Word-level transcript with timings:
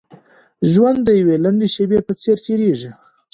ژوند 0.71 0.99
د 1.03 1.09
يوې 1.19 1.35
لنډې 1.43 1.67
شېبې 1.75 1.99
په 2.07 2.13
څېر 2.21 2.37
تېرېږي. 2.45 2.91